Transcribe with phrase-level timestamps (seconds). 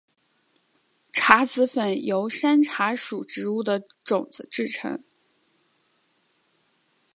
[1.13, 5.03] 茶籽粉由山茶属植物的种子制成。